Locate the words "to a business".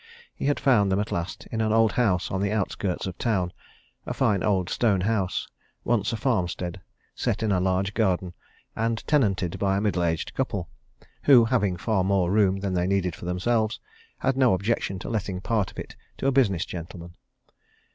16.17-16.65